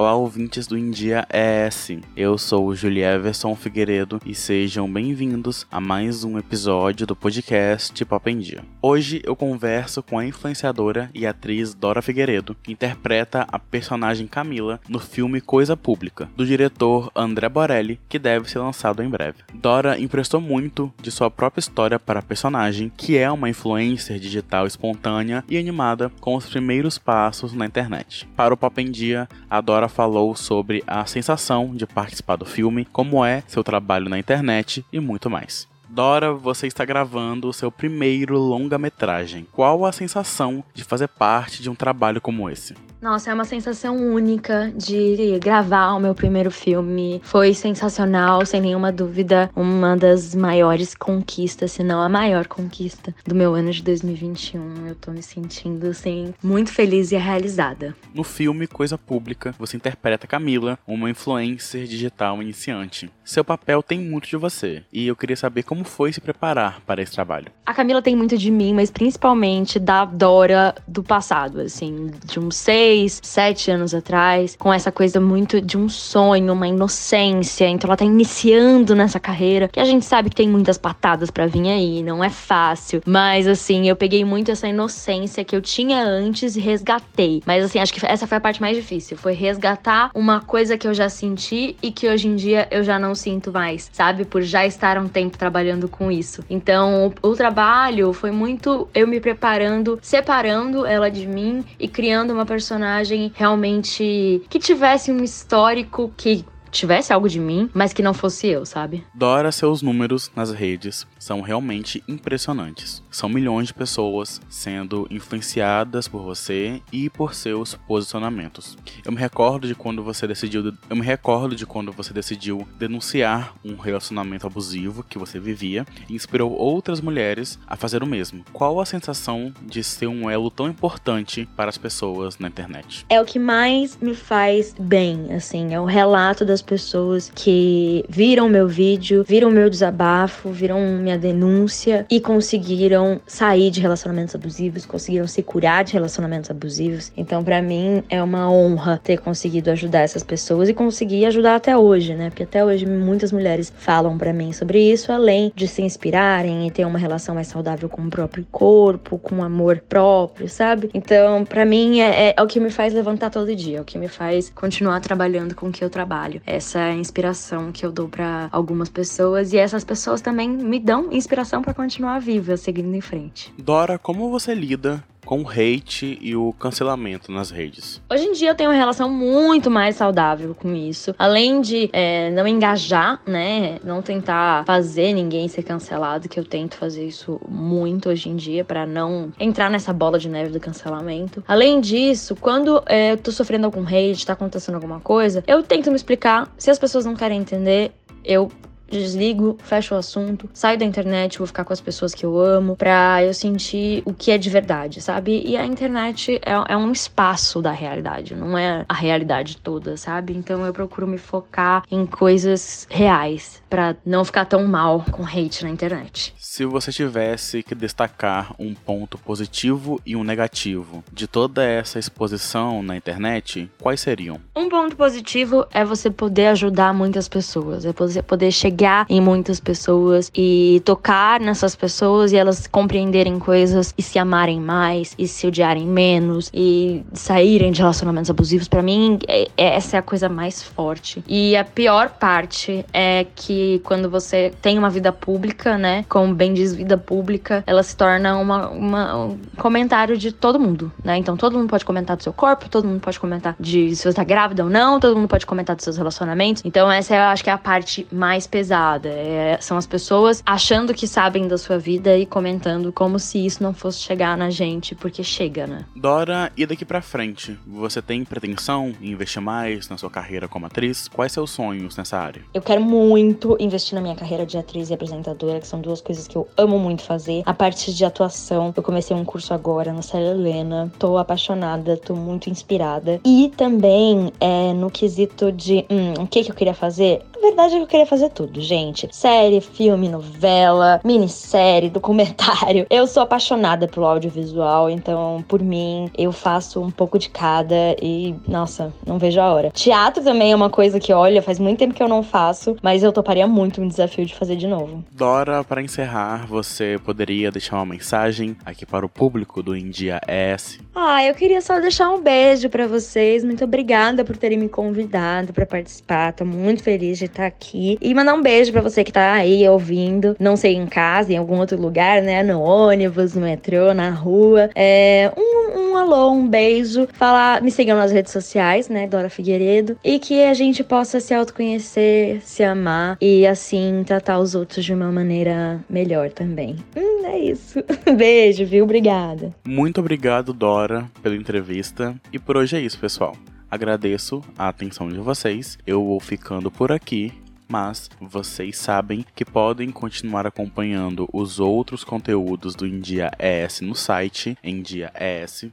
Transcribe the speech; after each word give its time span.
Olá, 0.00 0.14
ouvintes 0.14 0.66
do 0.66 0.78
India 0.78 1.28
ES. 1.30 1.98
Eu 2.16 2.38
sou 2.38 2.68
o 2.68 2.74
Julie 2.74 3.02
Everson 3.02 3.54
Figueiredo 3.54 4.18
e 4.24 4.34
sejam 4.34 4.90
bem-vindos 4.90 5.66
a 5.70 5.78
mais 5.78 6.24
um 6.24 6.38
episódio 6.38 7.06
do 7.06 7.14
podcast 7.14 8.02
Pop 8.06 8.30
em 8.30 8.38
Dia. 8.38 8.64
Hoje 8.80 9.20
eu 9.22 9.36
converso 9.36 10.02
com 10.02 10.18
a 10.18 10.24
influenciadora 10.24 11.10
e 11.12 11.26
atriz 11.26 11.74
Dora 11.74 12.00
Figueiredo, 12.00 12.56
que 12.62 12.72
interpreta 12.72 13.46
a 13.52 13.58
personagem 13.58 14.26
Camila 14.26 14.80
no 14.88 14.98
filme 14.98 15.38
Coisa 15.38 15.76
Pública, 15.76 16.30
do 16.34 16.46
diretor 16.46 17.12
André 17.14 17.50
Borelli, 17.50 18.00
que 18.08 18.18
deve 18.18 18.50
ser 18.50 18.60
lançado 18.60 19.02
em 19.02 19.08
breve. 19.10 19.40
Dora 19.52 20.00
emprestou 20.00 20.40
muito 20.40 20.90
de 21.02 21.10
sua 21.10 21.30
própria 21.30 21.60
história 21.60 21.98
para 21.98 22.20
a 22.20 22.22
personagem, 22.22 22.90
que 22.96 23.18
é 23.18 23.30
uma 23.30 23.50
influencer 23.50 24.18
digital 24.18 24.66
espontânea 24.66 25.44
e 25.46 25.58
animada 25.58 26.10
com 26.22 26.36
os 26.36 26.46
primeiros 26.46 26.96
passos 26.96 27.52
na 27.52 27.66
internet. 27.66 28.26
Para 28.34 28.54
o 28.54 28.56
Pop 28.56 28.80
em 28.80 28.90
Dia, 28.90 29.28
a 29.50 29.60
Dora 29.60 29.89
falou 29.90 30.34
sobre 30.34 30.82
a 30.86 31.04
sensação 31.04 31.74
de 31.74 31.86
participar 31.86 32.36
do 32.36 32.46
filme, 32.46 32.86
como 32.86 33.24
é 33.24 33.42
seu 33.46 33.62
trabalho 33.62 34.08
na 34.08 34.18
internet 34.18 34.84
e 34.92 34.98
muito 34.98 35.28
mais. 35.28 35.68
Dora, 35.88 36.32
você 36.32 36.68
está 36.68 36.84
gravando 36.84 37.48
o 37.48 37.52
seu 37.52 37.70
primeiro 37.70 38.38
longa-metragem. 38.38 39.46
Qual 39.50 39.84
a 39.84 39.90
sensação 39.90 40.62
de 40.72 40.84
fazer 40.84 41.08
parte 41.08 41.60
de 41.60 41.68
um 41.68 41.74
trabalho 41.74 42.20
como 42.20 42.48
esse? 42.48 42.74
Nossa, 43.00 43.30
é 43.30 43.34
uma 43.34 43.46
sensação 43.46 43.96
única 43.96 44.70
de 44.76 45.38
gravar 45.38 45.94
o 45.94 46.00
meu 46.00 46.14
primeiro 46.14 46.50
filme. 46.50 47.18
Foi 47.24 47.54
sensacional, 47.54 48.44
sem 48.44 48.60
nenhuma 48.60 48.92
dúvida, 48.92 49.50
uma 49.56 49.96
das 49.96 50.34
maiores 50.34 50.94
conquistas, 50.94 51.72
se 51.72 51.82
não 51.82 52.02
a 52.02 52.10
maior 52.10 52.46
conquista 52.46 53.14
do 53.26 53.34
meu 53.34 53.54
ano 53.54 53.72
de 53.72 53.82
2021. 53.82 54.86
Eu 54.86 54.94
tô 54.94 55.12
me 55.12 55.22
sentindo, 55.22 55.86
assim, 55.86 56.34
muito 56.42 56.70
feliz 56.72 57.10
e 57.10 57.16
realizada. 57.16 57.96
No 58.14 58.22
filme 58.22 58.66
Coisa 58.66 58.98
Pública, 58.98 59.54
você 59.58 59.78
interpreta 59.78 60.26
Camila, 60.26 60.78
uma 60.86 61.08
influencer 61.08 61.86
digital 61.86 62.42
iniciante. 62.42 63.10
Seu 63.24 63.42
papel 63.44 63.82
tem 63.82 63.98
muito 63.98 64.28
de 64.28 64.36
você, 64.36 64.82
e 64.92 65.06
eu 65.06 65.16
queria 65.16 65.36
saber 65.36 65.62
como 65.62 65.84
foi 65.84 66.12
se 66.12 66.20
preparar 66.20 66.80
para 66.82 67.00
esse 67.00 67.12
trabalho. 67.12 67.46
A 67.64 67.72
Camila 67.72 68.02
tem 68.02 68.14
muito 68.14 68.36
de 68.36 68.50
mim, 68.50 68.74
mas 68.74 68.90
principalmente 68.90 69.78
da 69.78 70.04
Dora 70.04 70.74
do 70.86 71.02
passado, 71.02 71.60
assim, 71.60 72.10
de 72.26 72.38
uns 72.38 72.56
seis 72.56 72.89
seis, 72.90 73.20
sete 73.22 73.70
anos 73.70 73.94
atrás, 73.94 74.56
com 74.58 74.72
essa 74.72 74.90
coisa 74.90 75.20
muito 75.20 75.60
de 75.60 75.78
um 75.78 75.88
sonho, 75.88 76.52
uma 76.52 76.66
inocência. 76.66 77.68
Então 77.68 77.86
ela 77.86 77.96
tá 77.96 78.04
iniciando 78.04 78.96
nessa 78.96 79.20
carreira, 79.20 79.68
que 79.68 79.78
a 79.78 79.84
gente 79.84 80.04
sabe 80.04 80.28
que 80.28 80.34
tem 80.34 80.48
muitas 80.48 80.76
patadas 80.76 81.30
para 81.30 81.46
vir 81.46 81.68
aí, 81.68 82.02
não 82.02 82.24
é 82.24 82.28
fácil. 82.28 83.00
Mas 83.06 83.46
assim, 83.46 83.88
eu 83.88 83.94
peguei 83.94 84.24
muito 84.24 84.50
essa 84.50 84.66
inocência 84.66 85.44
que 85.44 85.54
eu 85.54 85.62
tinha 85.62 86.02
antes 86.02 86.56
e 86.56 86.60
resgatei. 86.60 87.44
Mas 87.46 87.64
assim, 87.64 87.78
acho 87.78 87.94
que 87.94 88.04
essa 88.04 88.26
foi 88.26 88.38
a 88.38 88.40
parte 88.40 88.60
mais 88.60 88.76
difícil, 88.76 89.16
foi 89.16 89.34
resgatar 89.34 90.10
uma 90.12 90.40
coisa 90.40 90.76
que 90.76 90.88
eu 90.88 90.94
já 90.94 91.08
senti 91.08 91.76
e 91.80 91.92
que 91.92 92.08
hoje 92.08 92.26
em 92.26 92.34
dia 92.34 92.66
eu 92.72 92.82
já 92.82 92.98
não 92.98 93.14
sinto 93.14 93.52
mais, 93.52 93.88
sabe? 93.92 94.24
Por 94.24 94.42
já 94.42 94.66
estar 94.66 94.98
um 94.98 95.06
tempo 95.06 95.38
trabalhando 95.38 95.88
com 95.88 96.10
isso. 96.10 96.42
Então, 96.50 97.14
o, 97.22 97.28
o 97.28 97.36
trabalho 97.36 98.12
foi 98.12 98.32
muito 98.32 98.88
eu 98.92 99.06
me 99.06 99.20
preparando, 99.20 99.96
separando 100.02 100.84
ela 100.84 101.08
de 101.08 101.24
mim 101.24 101.64
e 101.78 101.86
criando 101.86 102.32
uma 102.32 102.44
personagem 102.44 102.79
personagem 102.80 103.30
realmente 103.34 104.42
que 104.48 104.58
tivesse 104.58 105.12
um 105.12 105.22
histórico 105.22 106.12
que 106.16 106.44
tivesse 106.70 107.12
algo 107.12 107.28
de 107.28 107.40
mim, 107.40 107.68
mas 107.74 107.92
que 107.92 108.02
não 108.02 108.14
fosse 108.14 108.48
eu, 108.48 108.64
sabe? 108.64 109.04
Dora, 109.14 109.52
seus 109.52 109.82
números 109.82 110.30
nas 110.34 110.52
redes 110.52 111.06
são 111.18 111.40
realmente 111.40 112.02
impressionantes. 112.08 113.02
São 113.10 113.28
milhões 113.28 113.68
de 113.68 113.74
pessoas 113.74 114.40
sendo 114.48 115.06
influenciadas 115.10 116.08
por 116.08 116.22
você 116.22 116.80
e 116.92 117.10
por 117.10 117.34
seus 117.34 117.74
posicionamentos. 117.74 118.76
Eu 119.04 119.12
me 119.12 119.18
recordo 119.18 119.66
de 119.66 119.74
quando 119.74 120.02
você 120.02 120.26
decidiu, 120.26 120.72
eu 120.88 120.96
me 120.96 121.02
recordo 121.02 121.54
de 121.54 121.66
quando 121.66 121.92
você 121.92 122.12
decidiu 122.12 122.66
denunciar 122.78 123.54
um 123.64 123.76
relacionamento 123.76 124.46
abusivo 124.46 125.02
que 125.02 125.18
você 125.18 125.38
vivia 125.38 125.86
e 126.08 126.14
inspirou 126.14 126.52
outras 126.52 127.00
mulheres 127.00 127.58
a 127.66 127.76
fazer 127.76 128.02
o 128.02 128.06
mesmo. 128.06 128.44
Qual 128.52 128.80
a 128.80 128.86
sensação 128.86 129.52
de 129.62 129.82
ser 129.82 130.06
um 130.06 130.28
elo 130.28 130.50
tão 130.50 130.68
importante 130.68 131.48
para 131.56 131.68
as 131.68 131.78
pessoas 131.78 132.38
na 132.38 132.48
internet? 132.48 133.04
É 133.08 133.20
o 133.20 133.24
que 133.24 133.38
mais 133.38 133.98
me 133.98 134.14
faz 134.14 134.74
bem, 134.78 135.32
assim, 135.32 135.74
é 135.74 135.80
o 135.80 135.84
relato 135.84 136.44
das 136.44 136.59
pessoas 136.62 137.30
que 137.34 138.04
viram 138.08 138.48
meu 138.48 138.68
vídeo, 138.68 139.24
viram 139.26 139.50
meu 139.50 139.68
desabafo, 139.68 140.50
viram 140.50 140.80
minha 140.98 141.18
denúncia 141.18 142.06
e 142.10 142.20
conseguiram 142.20 143.20
sair 143.26 143.70
de 143.70 143.80
relacionamentos 143.80 144.34
abusivos, 144.34 144.86
conseguiram 144.86 145.26
se 145.26 145.42
curar 145.42 145.84
de 145.84 145.92
relacionamentos 145.92 146.50
abusivos. 146.50 147.12
Então, 147.16 147.42
para 147.42 147.60
mim, 147.62 148.02
é 148.08 148.22
uma 148.22 148.50
honra 148.50 149.00
ter 149.02 149.18
conseguido 149.18 149.70
ajudar 149.70 150.00
essas 150.00 150.22
pessoas 150.22 150.68
e 150.68 150.74
conseguir 150.74 151.26
ajudar 151.26 151.56
até 151.56 151.76
hoje, 151.76 152.14
né? 152.14 152.30
Porque 152.30 152.42
até 152.42 152.64
hoje 152.64 152.86
muitas 152.86 153.32
mulheres 153.32 153.72
falam 153.76 154.16
para 154.18 154.32
mim 154.32 154.52
sobre 154.52 154.80
isso, 154.80 155.12
além 155.12 155.52
de 155.54 155.66
se 155.66 155.82
inspirarem 155.82 156.66
e 156.66 156.70
ter 156.70 156.84
uma 156.84 156.98
relação 156.98 157.34
mais 157.34 157.46
saudável 157.46 157.88
com 157.88 158.02
o 158.02 158.10
próprio 158.10 158.46
corpo, 158.50 159.18
com 159.18 159.42
amor 159.42 159.82
próprio, 159.88 160.48
sabe? 160.48 160.90
Então, 160.94 161.44
para 161.44 161.64
mim, 161.64 162.00
é, 162.00 162.28
é, 162.28 162.34
é 162.36 162.42
o 162.42 162.46
que 162.46 162.60
me 162.60 162.70
faz 162.70 162.92
levantar 162.92 163.30
todo 163.30 163.54
dia, 163.54 163.78
é 163.78 163.80
o 163.80 163.84
que 163.84 163.98
me 163.98 164.08
faz 164.08 164.50
continuar 164.50 165.00
trabalhando 165.00 165.54
com 165.54 165.68
o 165.68 165.72
que 165.72 165.84
eu 165.84 165.90
trabalho 165.90 166.40
essa 166.50 166.90
inspiração 166.92 167.72
que 167.72 167.84
eu 167.84 167.92
dou 167.92 168.08
para 168.08 168.48
algumas 168.52 168.88
pessoas 168.88 169.52
e 169.52 169.58
essas 169.58 169.84
pessoas 169.84 170.20
também 170.20 170.48
me 170.48 170.78
dão 170.78 171.12
inspiração 171.12 171.62
para 171.62 171.74
continuar 171.74 172.18
viva, 172.20 172.56
seguindo 172.56 172.94
em 172.94 173.00
frente. 173.00 173.52
Dora, 173.58 173.98
como 173.98 174.30
você 174.30 174.54
lida 174.54 175.04
com 175.24 175.42
o 175.42 175.48
hate 175.48 176.18
e 176.20 176.34
o 176.34 176.52
cancelamento 176.52 177.30
nas 177.30 177.50
redes? 177.50 178.00
Hoje 178.10 178.24
em 178.24 178.32
dia 178.32 178.50
eu 178.50 178.54
tenho 178.54 178.70
uma 178.70 178.76
relação 178.76 179.08
muito 179.08 179.70
mais 179.70 179.96
saudável 179.96 180.54
com 180.54 180.74
isso. 180.74 181.14
Além 181.18 181.60
de 181.60 181.90
é, 181.92 182.30
não 182.30 182.46
engajar, 182.46 183.20
né? 183.26 183.78
Não 183.84 184.02
tentar 184.02 184.64
fazer 184.64 185.12
ninguém 185.12 185.48
ser 185.48 185.62
cancelado, 185.62 186.28
que 186.28 186.38
eu 186.38 186.44
tento 186.44 186.76
fazer 186.76 187.06
isso 187.06 187.40
muito 187.48 188.08
hoje 188.08 188.28
em 188.28 188.36
dia 188.36 188.64
para 188.64 188.86
não 188.86 189.32
entrar 189.38 189.70
nessa 189.70 189.92
bola 189.92 190.18
de 190.18 190.28
neve 190.28 190.50
do 190.50 190.60
cancelamento. 190.60 191.42
Além 191.46 191.80
disso, 191.80 192.36
quando 192.36 192.82
é, 192.86 193.12
eu 193.12 193.16
tô 193.16 193.30
sofrendo 193.30 193.66
algum 193.66 193.84
hate, 193.84 194.26
tá 194.26 194.32
acontecendo 194.32 194.74
alguma 194.76 195.00
coisa, 195.00 195.44
eu 195.46 195.62
tento 195.62 195.90
me 195.90 195.96
explicar. 195.96 196.52
Se 196.56 196.70
as 196.70 196.78
pessoas 196.78 197.04
não 197.04 197.14
querem 197.14 197.40
entender, 197.40 197.92
eu 198.24 198.50
desligo, 198.98 199.56
fecho 199.62 199.94
o 199.94 199.98
assunto, 199.98 200.48
saio 200.52 200.78
da 200.78 200.84
internet, 200.84 201.38
vou 201.38 201.46
ficar 201.46 201.64
com 201.64 201.72
as 201.72 201.80
pessoas 201.80 202.14
que 202.14 202.24
eu 202.24 202.38
amo, 202.38 202.76
pra 202.76 203.24
eu 203.24 203.32
sentir 203.32 204.02
o 204.04 204.12
que 204.12 204.30
é 204.30 204.38
de 204.38 204.50
verdade, 204.50 205.00
sabe? 205.00 205.42
E 205.46 205.56
a 205.56 205.64
internet 205.64 206.40
é, 206.44 206.72
é 206.72 206.76
um 206.76 206.92
espaço 206.92 207.62
da 207.62 207.70
realidade, 207.70 208.34
não 208.34 208.56
é 208.56 208.84
a 208.88 208.94
realidade 208.94 209.56
toda, 209.56 209.96
sabe? 209.96 210.36
Então 210.36 210.64
eu 210.66 210.72
procuro 210.72 211.06
me 211.06 211.18
focar 211.18 211.84
em 211.90 212.04
coisas 212.04 212.86
reais, 212.90 213.62
para 213.70 213.96
não 214.04 214.24
ficar 214.24 214.44
tão 214.44 214.66
mal 214.66 215.04
com 215.12 215.22
hate 215.22 215.62
na 215.62 215.70
internet. 215.70 216.34
Se 216.36 216.64
você 216.64 216.90
tivesse 216.90 217.62
que 217.62 217.74
destacar 217.74 218.52
um 218.58 218.74
ponto 218.74 219.16
positivo 219.16 220.00
e 220.04 220.16
um 220.16 220.24
negativo 220.24 221.04
de 221.12 221.28
toda 221.28 221.64
essa 221.64 221.98
exposição 221.98 222.82
na 222.82 222.96
internet, 222.96 223.70
quais 223.80 224.00
seriam? 224.00 224.40
Um 224.56 224.68
ponto 224.68 224.96
positivo 224.96 225.64
é 225.72 225.84
você 225.84 226.10
poder 226.10 226.48
ajudar 226.48 226.92
muitas 226.92 227.28
pessoas, 227.28 227.84
é 227.84 227.92
você 227.92 228.20
poder 228.20 228.50
chegar 228.50 228.79
chegar 228.80 229.04
em 229.10 229.20
muitas 229.20 229.60
pessoas 229.60 230.32
e 230.34 230.80
tocar 230.86 231.38
nessas 231.38 231.76
pessoas 231.76 232.32
e 232.32 232.36
elas 232.36 232.66
compreenderem 232.66 233.38
coisas 233.38 233.94
e 233.96 234.02
se 234.02 234.18
amarem 234.18 234.58
mais 234.58 235.14
e 235.18 235.28
se 235.28 235.46
odiarem 235.46 235.86
menos 235.86 236.50
e 236.54 237.04
saírem 237.12 237.72
de 237.72 237.80
relacionamentos 237.80 238.30
abusivos. 238.30 238.68
Para 238.68 238.80
mim, 238.80 239.18
é, 239.28 239.42
é, 239.56 239.76
essa 239.76 239.96
é 239.96 240.00
a 240.00 240.02
coisa 240.02 240.30
mais 240.30 240.62
forte. 240.62 241.22
E 241.28 241.54
a 241.56 241.64
pior 241.64 242.08
parte 242.08 242.84
é 242.92 243.26
que 243.34 243.80
quando 243.84 244.08
você 244.08 244.50
tem 244.62 244.78
uma 244.78 244.88
vida 244.88 245.12
pública, 245.12 245.76
né, 245.76 246.04
como 246.08 246.34
bem 246.34 246.54
diz 246.54 246.74
vida 246.74 246.96
pública, 246.96 247.62
ela 247.66 247.82
se 247.82 247.94
torna 247.94 248.38
uma, 248.38 248.68
uma, 248.68 249.16
um 249.24 249.38
comentário 249.58 250.16
de 250.16 250.32
todo 250.32 250.58
mundo, 250.58 250.90
né? 251.04 251.18
Então 251.18 251.36
todo 251.36 251.58
mundo 251.58 251.68
pode 251.68 251.84
comentar 251.84 252.16
do 252.16 252.22
seu 252.22 252.32
corpo, 252.32 252.68
todo 252.68 252.88
mundo 252.88 253.00
pode 253.00 253.20
comentar 253.20 253.54
de 253.60 253.94
se 253.94 254.04
você 254.04 254.14
tá 254.14 254.24
grávida 254.24 254.64
ou 254.64 254.70
não, 254.70 254.98
todo 254.98 255.14
mundo 255.16 255.28
pode 255.28 255.44
comentar 255.44 255.76
dos 255.76 255.84
seus 255.84 255.98
relacionamentos. 255.98 256.62
Então 256.64 256.90
essa 256.90 257.14
eu 257.14 257.22
acho 257.22 257.44
que 257.44 257.50
é 257.50 257.52
a 257.52 257.58
parte 257.58 258.06
mais 258.10 258.46
pesada 258.46 258.69
É, 258.70 259.58
são 259.60 259.76
as 259.76 259.86
pessoas 259.86 260.42
achando 260.44 260.94
que 260.94 261.06
sabem 261.06 261.48
da 261.48 261.58
sua 261.58 261.78
vida 261.78 262.16
e 262.16 262.26
comentando 262.26 262.92
como 262.92 263.18
se 263.18 263.44
isso 263.44 263.62
não 263.62 263.74
fosse 263.74 264.00
chegar 264.00 264.36
na 264.36 264.50
gente, 264.50 264.94
porque 264.94 265.22
chega, 265.22 265.66
né? 265.66 265.84
Dora, 265.94 266.52
e 266.56 266.66
daqui 266.66 266.84
para 266.84 267.02
frente? 267.02 267.58
Você 267.66 268.00
tem 268.00 268.24
pretensão 268.24 268.92
em 269.00 269.10
investir 269.10 269.42
mais 269.42 269.88
na 269.88 269.96
sua 269.96 270.10
carreira 270.10 270.48
como 270.48 270.66
atriz? 270.66 271.08
Quais 271.08 271.32
seus 271.32 271.50
sonhos 271.50 271.96
nessa 271.96 272.18
área? 272.18 272.42
Eu 272.52 272.62
quero 272.62 272.80
muito 272.80 273.56
investir 273.60 273.94
na 273.94 274.00
minha 274.00 274.14
carreira 274.14 274.46
de 274.46 274.56
atriz 274.56 274.90
e 274.90 274.94
apresentadora, 274.94 275.60
que 275.60 275.66
são 275.66 275.80
duas 275.80 276.00
coisas 276.00 276.26
que 276.26 276.36
eu 276.36 276.48
amo 276.56 276.78
muito 276.78 277.02
fazer. 277.02 277.42
A 277.46 277.54
parte 277.54 277.94
de 277.94 278.04
atuação, 278.04 278.72
eu 278.76 278.82
comecei 278.82 279.16
um 279.16 279.24
curso 279.24 279.52
agora 279.52 279.92
na 279.92 280.02
Célia 280.02 280.30
Helena. 280.30 280.92
Tô 280.98 281.18
apaixonada, 281.18 281.96
tô 281.96 282.14
muito 282.14 282.50
inspirada. 282.50 283.20
E 283.24 283.50
também 283.56 284.32
é, 284.40 284.72
no 284.72 284.90
quesito 284.90 285.52
de 285.52 285.84
hum, 285.90 286.22
o 286.22 286.26
que, 286.26 286.44
que 286.44 286.50
eu 286.50 286.54
queria 286.54 286.74
fazer, 286.74 287.22
Na 287.40 287.48
verdade, 287.48 287.76
eu 287.76 287.86
queria 287.86 288.04
fazer 288.04 288.28
tudo, 288.28 288.60
gente. 288.60 289.08
Série, 289.10 289.62
filme, 289.62 290.10
novela, 290.10 291.00
minissérie, 291.02 291.88
documentário. 291.90 292.86
Eu 292.90 293.06
sou 293.06 293.22
apaixonada 293.22 293.88
pelo 293.88 294.04
audiovisual, 294.04 294.90
então, 294.90 295.42
por 295.48 295.62
mim, 295.62 296.10
eu 296.18 296.32
faço 296.32 296.82
um 296.82 296.90
pouco 296.90 297.18
de 297.18 297.30
cada 297.30 297.96
e, 298.02 298.34
nossa, 298.46 298.92
não 299.06 299.18
vejo 299.18 299.40
a 299.40 299.54
hora. 299.54 299.70
Teatro 299.70 300.22
também 300.22 300.52
é 300.52 300.54
uma 300.54 300.68
coisa 300.68 301.00
que, 301.00 301.14
olha, 301.14 301.40
faz 301.40 301.58
muito 301.58 301.78
tempo 301.78 301.94
que 301.94 302.02
eu 302.02 302.08
não 302.08 302.22
faço, 302.22 302.76
mas 302.82 303.02
eu 303.02 303.10
toparia 303.10 303.46
muito 303.46 303.80
um 303.80 303.88
desafio 303.88 304.26
de 304.26 304.34
fazer 304.34 304.56
de 304.56 304.66
novo. 304.66 305.02
Dora, 305.10 305.64
para 305.64 305.80
encerrar, 305.80 306.46
você 306.46 307.00
poderia 307.02 307.50
deixar 307.50 307.76
uma 307.76 307.86
mensagem 307.86 308.54
aqui 308.66 308.84
para 308.84 309.06
o 309.06 309.08
público 309.08 309.62
do 309.62 309.74
India 309.74 310.20
S? 310.26 310.78
Ah, 310.94 311.24
eu 311.24 311.34
queria 311.34 311.62
só 311.62 311.80
deixar 311.80 312.10
um 312.10 312.20
beijo 312.20 312.68
para 312.68 312.86
vocês. 312.86 313.42
Muito 313.42 313.64
obrigada 313.64 314.26
por 314.26 314.36
terem 314.36 314.58
me 314.58 314.68
convidado 314.68 315.54
para 315.54 315.64
participar. 315.64 316.34
Tô 316.34 316.44
muito 316.44 316.82
feliz 316.82 317.18
de 317.18 317.29
estar 317.30 317.46
aqui. 317.46 317.98
E 318.00 318.14
mandar 318.14 318.34
um 318.34 318.42
beijo 318.42 318.72
para 318.72 318.82
você 318.82 319.02
que 319.02 319.12
tá 319.12 319.32
aí 319.32 319.68
ouvindo, 319.68 320.36
não 320.38 320.56
sei, 320.56 320.74
em 320.74 320.86
casa, 320.86 321.32
em 321.32 321.36
algum 321.36 321.58
outro 321.58 321.80
lugar, 321.80 322.22
né? 322.22 322.42
No 322.42 322.60
ônibus, 322.60 323.34
no 323.34 323.42
metrô, 323.42 323.94
na 323.94 324.10
rua. 324.10 324.70
É, 324.74 325.32
um, 325.36 325.90
um 325.90 325.96
alô, 325.96 326.30
um 326.32 326.48
beijo. 326.48 327.08
Falar, 327.12 327.62
me 327.62 327.70
sigam 327.70 327.96
nas 327.96 328.12
redes 328.12 328.32
sociais, 328.32 328.88
né? 328.88 329.06
Dora 329.06 329.30
Figueiredo. 329.30 329.96
E 330.04 330.18
que 330.18 330.42
a 330.42 330.54
gente 330.54 330.84
possa 330.84 331.20
se 331.20 331.34
autoconhecer, 331.34 332.40
se 332.42 332.62
amar 332.62 333.16
e 333.20 333.46
assim 333.46 334.02
tratar 334.04 334.38
os 334.38 334.54
outros 334.54 334.84
de 334.84 334.92
uma 334.92 335.10
maneira 335.10 335.80
melhor 335.88 336.30
também. 336.30 336.76
Hum, 336.96 337.26
é 337.26 337.38
isso. 337.38 337.82
beijo, 338.16 338.64
viu? 338.64 338.84
Obrigada. 338.84 339.54
Muito 339.64 340.00
obrigado, 340.00 340.52
Dora, 340.52 341.08
pela 341.22 341.36
entrevista. 341.36 342.14
E 342.32 342.38
por 342.38 342.56
hoje 342.56 342.76
é 342.76 342.80
isso, 342.80 342.98
pessoal. 342.98 343.34
Agradeço 343.70 344.42
a 344.58 344.68
atenção 344.68 345.08
de 345.08 345.18
vocês. 345.18 345.78
Eu 345.86 346.04
vou 346.04 346.20
ficando 346.20 346.70
por 346.70 346.90
aqui 346.90 347.32
mas 347.70 348.10
vocês 348.20 348.76
sabem 348.76 349.24
que 349.32 349.44
podem 349.44 349.90
continuar 349.90 350.44
acompanhando 350.44 351.28
os 351.32 351.60
outros 351.60 352.02
conteúdos 352.02 352.74
do 352.74 352.84
India 352.84 353.30
ES 353.38 353.80
no 353.80 353.94
site 353.94 354.58
endiaes.com.br 354.62 355.70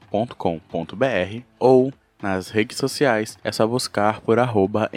ou 1.58 1.92
nas 2.22 2.50
redes 2.50 2.78
sociais 2.78 3.38
é 3.44 3.52
só 3.52 3.66
buscar 3.66 4.22
por 4.22 4.40
arroba 4.40 4.90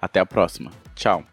Até 0.00 0.20
a 0.20 0.26
próxima. 0.26 0.70
Tchau! 0.94 1.24